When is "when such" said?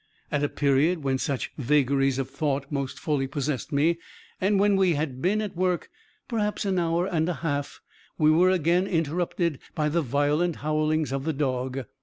1.03-1.51